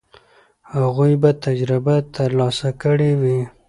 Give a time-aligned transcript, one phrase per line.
[0.75, 3.39] هغوی به تجربه ترلاسه کړې وي.